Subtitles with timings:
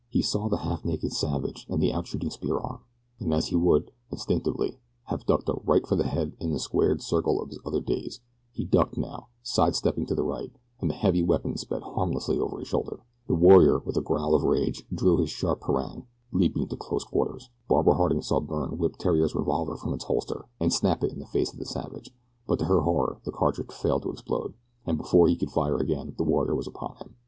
[0.09, 2.79] He saw the half naked savage and the out shooting spear arm,
[3.19, 7.03] and as he would, instinctively, have ducked a right for the head in the squared
[7.03, 8.19] circle of his other days,
[8.51, 12.57] he ducked now, side stepping to the right, and the heavy weapon sped harmlessly over
[12.57, 13.01] his shoulder.
[13.27, 17.51] The warrior, with a growl of rage, drew his sharp parang, leaping to close quarters.
[17.67, 21.27] Barbara Harding saw Byrne whip Theriere's revolver from its holster, and snap it in the
[21.27, 22.09] face of the savage;
[22.47, 26.15] but to her horror the cartridge failed to explode, and before he could fire again
[26.17, 27.17] the warrior was upon him.